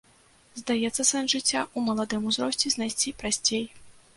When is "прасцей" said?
3.21-3.65